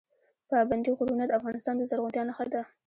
[0.49, 2.61] پابندی غرونه د افغانستان د زرغونتیا نښه ده.